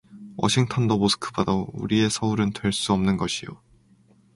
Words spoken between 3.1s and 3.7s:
것이요